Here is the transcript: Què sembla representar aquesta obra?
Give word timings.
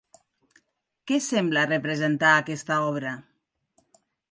Què 1.11 1.19
sembla 1.25 1.67
representar 1.73 2.33
aquesta 2.39 2.81
obra? 2.89 3.15